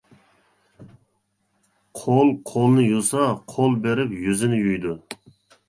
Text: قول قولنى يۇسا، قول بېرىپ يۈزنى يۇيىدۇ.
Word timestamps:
قول 1.99 2.33
قولنى 2.53 2.87
يۇسا، 2.87 3.29
قول 3.55 3.79
بېرىپ 3.87 4.19
يۈزنى 4.25 4.63
يۇيىدۇ. 4.67 4.99